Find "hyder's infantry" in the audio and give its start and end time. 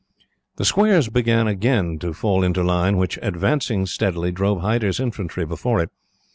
4.61-5.45